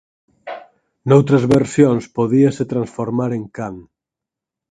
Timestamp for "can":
3.55-3.75